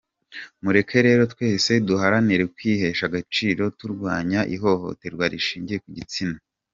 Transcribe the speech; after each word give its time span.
Mureke 0.63 0.97
rero 1.07 1.23
twese 1.33 1.71
duharanire 1.87 2.45
kwihesha 2.55 3.03
agaciro, 3.09 3.63
turwanya 3.79 4.39
ihohoterwa 4.55 5.23
rishingiye 5.33 5.79
ku 5.83 5.89
gitsina. 5.97 6.37